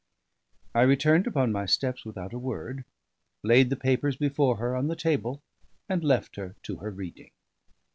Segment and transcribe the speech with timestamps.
[0.73, 2.85] I returned upon my steps without a word,
[3.43, 5.43] laid the papers before her on the table,
[5.87, 7.29] and left her to her reading.